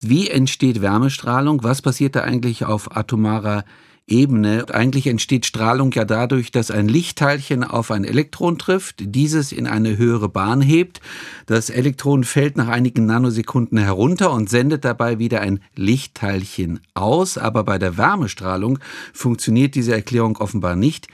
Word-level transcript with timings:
Wie 0.00 0.28
entsteht 0.28 0.80
Wärmestrahlung? 0.80 1.64
Was 1.64 1.82
passiert 1.82 2.16
da 2.16 2.22
eigentlich 2.22 2.64
auf 2.64 2.96
atomarer 2.96 3.64
Ebene. 4.08 4.64
Eigentlich 4.72 5.06
entsteht 5.06 5.44
Strahlung 5.44 5.92
ja 5.92 6.04
dadurch, 6.04 6.50
dass 6.50 6.70
ein 6.70 6.88
Lichtteilchen 6.88 7.62
auf 7.62 7.90
ein 7.90 8.04
Elektron 8.04 8.58
trifft, 8.58 8.96
dieses 9.00 9.52
in 9.52 9.66
eine 9.66 9.98
höhere 9.98 10.30
Bahn 10.30 10.62
hebt. 10.62 11.00
Das 11.46 11.68
Elektron 11.68 12.24
fällt 12.24 12.56
nach 12.56 12.68
einigen 12.68 13.04
Nanosekunden 13.04 13.78
herunter 13.78 14.32
und 14.32 14.48
sendet 14.48 14.84
dabei 14.84 15.18
wieder 15.18 15.42
ein 15.42 15.60
Lichtteilchen 15.76 16.80
aus. 16.94 17.36
Aber 17.36 17.64
bei 17.64 17.78
der 17.78 17.98
Wärmestrahlung 17.98 18.78
funktioniert 19.12 19.74
diese 19.74 19.92
Erklärung 19.92 20.38
offenbar 20.38 20.74
nicht. 20.74 21.08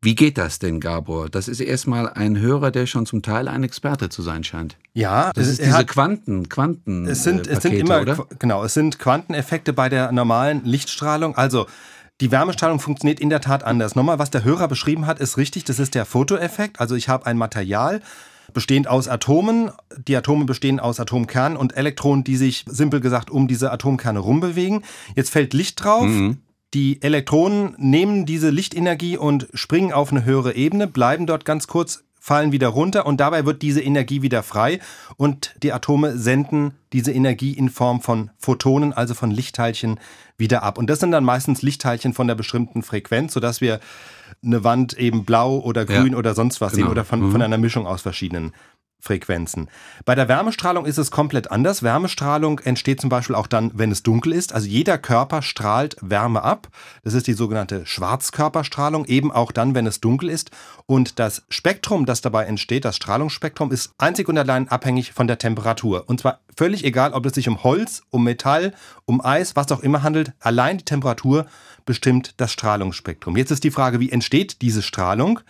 Wie 0.00 0.14
geht 0.14 0.38
das 0.38 0.60
denn, 0.60 0.78
Gabor? 0.78 1.28
Das 1.28 1.48
ist 1.48 1.60
erstmal 1.60 2.08
ein 2.08 2.38
Hörer, 2.38 2.70
der 2.70 2.86
schon 2.86 3.04
zum 3.04 3.20
Teil 3.20 3.48
ein 3.48 3.64
Experte 3.64 4.08
zu 4.08 4.22
sein 4.22 4.44
scheint. 4.44 4.76
Ja, 4.94 5.32
das 5.34 5.48
ist 5.48 5.60
diese 5.60 5.76
hat, 5.76 5.88
Quanten, 5.88 6.48
Quanten. 6.48 7.06
Es 7.06 7.24
sind, 7.24 7.48
äh, 7.48 7.54
es 7.54 7.62
sind 7.62 7.72
immer, 7.72 8.02
oder? 8.02 8.26
genau, 8.38 8.62
es 8.62 8.74
sind 8.74 9.00
Quanteneffekte 9.00 9.72
bei 9.72 9.88
der 9.88 10.12
normalen 10.12 10.64
Lichtstrahlung. 10.64 11.36
Also 11.36 11.66
die 12.20 12.30
Wärmestrahlung 12.30 12.78
funktioniert 12.78 13.18
in 13.18 13.28
der 13.28 13.40
Tat 13.40 13.64
anders. 13.64 13.96
Nochmal, 13.96 14.20
was 14.20 14.30
der 14.30 14.44
Hörer 14.44 14.68
beschrieben 14.68 15.06
hat, 15.06 15.18
ist 15.18 15.36
richtig. 15.36 15.64
Das 15.64 15.80
ist 15.80 15.96
der 15.96 16.04
Fotoeffekt. 16.04 16.80
Also 16.80 16.94
ich 16.94 17.08
habe 17.08 17.26
ein 17.26 17.36
Material 17.36 18.00
bestehend 18.52 18.86
aus 18.88 19.08
Atomen. 19.08 19.70
Die 20.06 20.16
Atome 20.16 20.44
bestehen 20.44 20.78
aus 20.78 21.00
Atomkernen 21.00 21.56
und 21.56 21.76
Elektronen, 21.76 22.22
die 22.22 22.36
sich 22.36 22.64
simpel 22.68 23.00
gesagt 23.00 23.30
um 23.30 23.48
diese 23.48 23.72
Atomkerne 23.72 24.20
rumbewegen. 24.20 24.84
Jetzt 25.16 25.30
fällt 25.30 25.54
Licht 25.54 25.82
drauf. 25.82 26.06
Mhm. 26.06 26.38
Die 26.74 27.00
Elektronen 27.00 27.74
nehmen 27.78 28.26
diese 28.26 28.50
Lichtenergie 28.50 29.16
und 29.16 29.48
springen 29.54 29.92
auf 29.92 30.10
eine 30.10 30.24
höhere 30.24 30.54
Ebene, 30.54 30.86
bleiben 30.86 31.26
dort 31.26 31.44
ganz 31.44 31.66
kurz 31.66 32.04
fallen 32.20 32.52
wieder 32.52 32.68
runter 32.68 33.06
und 33.06 33.20
dabei 33.20 33.46
wird 33.46 33.62
diese 33.62 33.80
Energie 33.80 34.20
wieder 34.20 34.42
frei 34.42 34.80
und 35.16 35.54
die 35.62 35.72
Atome 35.72 36.18
senden 36.18 36.74
diese 36.92 37.10
Energie 37.10 37.52
in 37.52 37.70
Form 37.70 38.02
von 38.02 38.30
Photonen, 38.36 38.92
also 38.92 39.14
von 39.14 39.30
Lichtteilchen, 39.30 39.98
wieder 40.36 40.62
ab. 40.62 40.76
Und 40.76 40.90
das 40.90 41.00
sind 41.00 41.10
dann 41.10 41.24
meistens 41.24 41.62
Lichtteilchen 41.62 42.12
von 42.12 42.26
der 42.26 42.34
bestimmten 42.34 42.82
Frequenz, 42.82 43.32
sodass 43.32 43.60
wir 43.60 43.80
eine 44.44 44.62
Wand 44.62 44.98
eben 44.98 45.24
blau 45.24 45.58
oder 45.58 45.86
grün 45.86 46.12
ja, 46.12 46.18
oder 46.18 46.34
sonst 46.34 46.60
was 46.60 46.72
genau. 46.72 46.86
sehen 46.86 46.90
oder 46.90 47.04
von, 47.04 47.20
mhm. 47.20 47.32
von 47.32 47.42
einer 47.42 47.58
Mischung 47.58 47.86
aus 47.86 48.02
verschiedenen 48.02 48.52
Frequenzen. 49.00 49.68
Bei 50.04 50.14
der 50.14 50.28
Wärmestrahlung 50.28 50.84
ist 50.84 50.98
es 50.98 51.10
komplett 51.10 51.50
anders. 51.50 51.82
Wärmestrahlung 51.82 52.58
entsteht 52.58 53.00
zum 53.00 53.10
Beispiel 53.10 53.36
auch 53.36 53.46
dann, 53.46 53.70
wenn 53.74 53.92
es 53.92 54.02
dunkel 54.02 54.32
ist. 54.32 54.52
Also 54.52 54.66
jeder 54.66 54.98
Körper 54.98 55.42
strahlt 55.42 55.96
Wärme 56.00 56.42
ab. 56.42 56.68
Das 57.04 57.14
ist 57.14 57.28
die 57.28 57.32
sogenannte 57.32 57.86
Schwarzkörperstrahlung, 57.86 59.04
eben 59.04 59.30
auch 59.30 59.52
dann, 59.52 59.74
wenn 59.74 59.86
es 59.86 60.00
dunkel 60.00 60.28
ist. 60.28 60.50
Und 60.86 61.18
das 61.20 61.44
Spektrum, 61.48 62.06
das 62.06 62.22
dabei 62.22 62.44
entsteht, 62.46 62.84
das 62.84 62.96
Strahlungsspektrum, 62.96 63.70
ist 63.70 63.92
einzig 63.98 64.28
und 64.28 64.36
allein 64.36 64.68
abhängig 64.68 65.12
von 65.12 65.28
der 65.28 65.38
Temperatur. 65.38 66.04
Und 66.08 66.20
zwar 66.20 66.40
völlig 66.56 66.84
egal, 66.84 67.12
ob 67.12 67.24
es 67.24 67.34
sich 67.34 67.48
um 67.48 67.62
Holz, 67.62 68.02
um 68.10 68.24
Metall, 68.24 68.74
um 69.04 69.24
Eis, 69.24 69.54
was 69.54 69.70
auch 69.70 69.80
immer 69.80 70.02
handelt. 70.02 70.32
Allein 70.40 70.78
die 70.78 70.84
Temperatur 70.84 71.46
bestimmt 71.86 72.34
das 72.36 72.52
Strahlungsspektrum. 72.52 73.36
Jetzt 73.36 73.52
ist 73.52 73.64
die 73.64 73.70
Frage, 73.70 74.00
wie 74.00 74.10
entsteht 74.10 74.60
diese 74.60 74.82
Strahlung? 74.82 75.40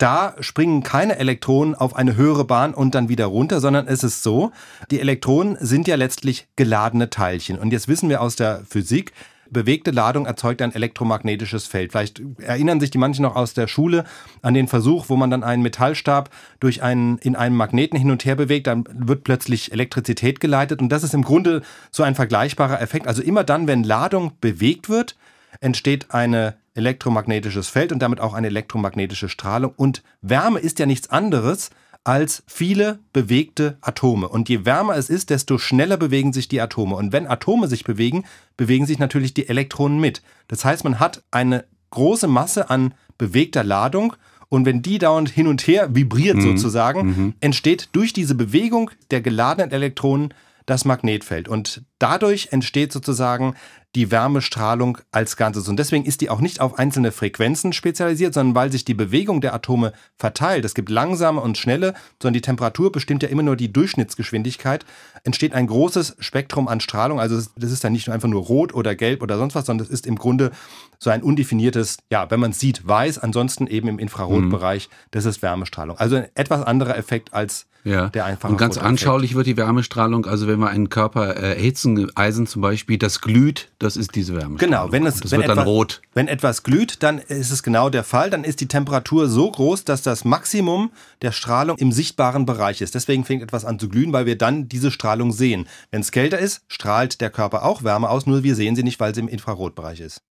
Da 0.00 0.34
springen 0.40 0.82
keine 0.82 1.18
Elektronen 1.18 1.74
auf 1.74 1.94
eine 1.94 2.16
höhere 2.16 2.44
Bahn 2.44 2.74
und 2.74 2.94
dann 2.94 3.08
wieder 3.08 3.26
runter, 3.26 3.60
sondern 3.60 3.86
es 3.86 4.02
ist 4.02 4.22
so, 4.22 4.50
die 4.90 5.00
Elektronen 5.00 5.56
sind 5.60 5.86
ja 5.86 5.96
letztlich 5.96 6.48
geladene 6.56 7.10
Teilchen. 7.10 7.58
Und 7.58 7.72
jetzt 7.72 7.86
wissen 7.86 8.08
wir 8.08 8.22
aus 8.22 8.34
der 8.34 8.62
Physik, 8.68 9.12
bewegte 9.50 9.90
Ladung 9.90 10.26
erzeugt 10.26 10.62
ein 10.62 10.74
elektromagnetisches 10.74 11.66
Feld. 11.66 11.92
Vielleicht 11.92 12.22
erinnern 12.38 12.80
sich 12.80 12.90
die 12.90 12.98
manchen 12.98 13.22
noch 13.22 13.36
aus 13.36 13.52
der 13.52 13.66
Schule 13.66 14.04
an 14.42 14.54
den 14.54 14.68
Versuch, 14.68 15.08
wo 15.08 15.16
man 15.16 15.30
dann 15.30 15.44
einen 15.44 15.62
Metallstab 15.62 16.30
durch 16.60 16.82
einen, 16.82 17.18
in 17.18 17.36
einem 17.36 17.56
Magneten 17.56 17.98
hin 17.98 18.10
und 18.10 18.24
her 18.24 18.36
bewegt, 18.36 18.68
dann 18.68 18.84
wird 18.92 19.24
plötzlich 19.24 19.72
Elektrizität 19.72 20.40
geleitet. 20.40 20.80
Und 20.80 20.88
das 20.90 21.02
ist 21.02 21.14
im 21.14 21.24
Grunde 21.24 21.62
so 21.90 22.02
ein 22.02 22.14
vergleichbarer 22.14 22.80
Effekt. 22.80 23.06
Also 23.06 23.22
immer 23.22 23.44
dann, 23.44 23.66
wenn 23.66 23.84
Ladung 23.84 24.32
bewegt 24.40 24.88
wird, 24.88 25.16
entsteht 25.60 26.10
eine 26.10 26.56
elektromagnetisches 26.74 27.68
Feld 27.68 27.92
und 27.92 28.00
damit 28.00 28.20
auch 28.20 28.34
eine 28.34 28.46
elektromagnetische 28.46 29.28
Strahlung. 29.28 29.72
Und 29.76 30.02
Wärme 30.22 30.58
ist 30.60 30.78
ja 30.78 30.86
nichts 30.86 31.10
anderes 31.10 31.70
als 32.02 32.42
viele 32.46 32.98
bewegte 33.12 33.76
Atome. 33.82 34.28
Und 34.28 34.48
je 34.48 34.64
wärmer 34.64 34.96
es 34.96 35.10
ist, 35.10 35.30
desto 35.30 35.58
schneller 35.58 35.98
bewegen 35.98 36.32
sich 36.32 36.48
die 36.48 36.60
Atome. 36.60 36.96
Und 36.96 37.12
wenn 37.12 37.26
Atome 37.26 37.68
sich 37.68 37.84
bewegen, 37.84 38.24
bewegen 38.56 38.86
sich 38.86 38.98
natürlich 38.98 39.34
die 39.34 39.48
Elektronen 39.48 40.00
mit. 40.00 40.22
Das 40.48 40.64
heißt, 40.64 40.82
man 40.84 40.98
hat 40.98 41.22
eine 41.30 41.64
große 41.90 42.26
Masse 42.26 42.70
an 42.70 42.94
bewegter 43.18 43.64
Ladung 43.64 44.14
und 44.48 44.64
wenn 44.64 44.82
die 44.82 44.98
dauernd 44.98 45.28
hin 45.28 45.46
und 45.46 45.66
her 45.66 45.94
vibriert 45.94 46.36
mhm. 46.36 46.56
sozusagen, 46.56 47.06
mhm. 47.06 47.34
entsteht 47.40 47.90
durch 47.92 48.12
diese 48.12 48.34
Bewegung 48.34 48.90
der 49.10 49.20
geladenen 49.20 49.70
Elektronen 49.70 50.34
das 50.66 50.84
Magnetfeld. 50.84 51.48
Und 51.48 51.82
dadurch 51.98 52.48
entsteht 52.50 52.92
sozusagen 52.92 53.54
die 53.96 54.12
Wärmestrahlung 54.12 54.98
als 55.10 55.36
Ganzes. 55.36 55.68
Und 55.68 55.76
deswegen 55.76 56.04
ist 56.04 56.20
die 56.20 56.30
auch 56.30 56.40
nicht 56.40 56.60
auf 56.60 56.78
einzelne 56.78 57.10
Frequenzen 57.10 57.72
spezialisiert, 57.72 58.34
sondern 58.34 58.54
weil 58.54 58.70
sich 58.70 58.84
die 58.84 58.94
Bewegung 58.94 59.40
der 59.40 59.52
Atome 59.52 59.92
verteilt. 60.16 60.64
Es 60.64 60.74
gibt 60.74 60.90
langsame 60.90 61.40
und 61.40 61.58
schnelle, 61.58 61.94
sondern 62.22 62.34
die 62.34 62.40
Temperatur 62.40 62.92
bestimmt 62.92 63.22
ja 63.24 63.28
immer 63.28 63.42
nur 63.42 63.56
die 63.56 63.72
Durchschnittsgeschwindigkeit. 63.72 64.84
Entsteht 65.24 65.54
ein 65.54 65.66
großes 65.66 66.16
Spektrum 66.20 66.68
an 66.68 66.80
Strahlung. 66.80 67.18
Also 67.18 67.40
das 67.56 67.72
ist 67.72 67.82
dann 67.82 67.92
nicht 67.92 68.08
einfach 68.08 68.28
nur 68.28 68.42
rot 68.42 68.72
oder 68.74 68.94
gelb 68.94 69.22
oder 69.22 69.38
sonst 69.38 69.56
was, 69.56 69.66
sondern 69.66 69.86
das 69.86 69.92
ist 69.92 70.06
im 70.06 70.16
Grunde 70.16 70.52
so 70.98 71.10
ein 71.10 71.22
undefiniertes, 71.22 71.98
ja, 72.10 72.30
wenn 72.30 72.40
man 72.40 72.52
es 72.52 72.60
sieht, 72.60 72.86
weiß, 72.86 73.18
ansonsten 73.18 73.66
eben 73.66 73.88
im 73.88 73.98
Infrarotbereich, 73.98 74.88
mhm. 74.88 74.94
das 75.10 75.24
ist 75.24 75.42
Wärmestrahlung. 75.42 75.96
Also 75.98 76.16
ein 76.16 76.28
etwas 76.34 76.62
anderer 76.62 76.96
Effekt 76.96 77.34
als 77.34 77.66
ja. 77.84 78.08
der 78.08 78.24
einfache 78.24 78.52
Und 78.52 78.58
ganz 78.58 78.78
anschaulich 78.78 79.34
wird 79.34 79.46
die 79.46 79.56
Wärmestrahlung, 79.56 80.26
also 80.26 80.46
wenn 80.46 80.58
wir 80.58 80.68
einen 80.68 80.90
Körper 80.90 81.26
erhitzen, 81.26 82.10
Eisen 82.14 82.46
zum 82.46 82.62
Beispiel, 82.62 82.98
das 82.98 83.20
glüht, 83.20 83.70
das 83.80 83.96
ist 83.96 84.14
diese 84.14 84.34
Wärmestrahlung. 84.34 84.58
Genau, 84.58 84.92
wenn 84.92 85.06
es 85.06 85.20
das 85.20 85.32
wenn 85.32 85.40
wird 85.40 85.50
etwas, 85.50 85.64
dann 85.64 85.66
rot. 85.66 86.02
Wenn 86.12 86.28
etwas 86.28 86.62
glüht, 86.62 87.02
dann 87.02 87.18
ist 87.18 87.50
es 87.50 87.62
genau 87.62 87.88
der 87.88 88.04
Fall. 88.04 88.28
Dann 88.28 88.44
ist 88.44 88.60
die 88.60 88.68
Temperatur 88.68 89.28
so 89.28 89.50
groß, 89.50 89.84
dass 89.84 90.02
das 90.02 90.24
Maximum 90.24 90.92
der 91.22 91.32
Strahlung 91.32 91.78
im 91.78 91.90
sichtbaren 91.90 92.44
Bereich 92.44 92.82
ist. 92.82 92.94
Deswegen 92.94 93.24
fängt 93.24 93.42
etwas 93.42 93.64
an 93.64 93.78
zu 93.78 93.88
glühen, 93.88 94.12
weil 94.12 94.26
wir 94.26 94.36
dann 94.36 94.68
diese 94.68 94.90
Strahlung 94.90 95.32
sehen. 95.32 95.66
Wenn 95.90 96.02
es 96.02 96.12
kälter 96.12 96.38
ist, 96.38 96.62
strahlt 96.68 97.22
der 97.22 97.30
Körper 97.30 97.64
auch 97.64 97.82
Wärme 97.82 98.10
aus, 98.10 98.26
nur 98.26 98.42
wir 98.42 98.54
sehen 98.54 98.76
sie 98.76 98.82
nicht, 98.82 99.00
weil 99.00 99.14
sie 99.14 99.22
im 99.22 99.28
Infrarotbereich 99.28 100.00
ist. 100.00 100.22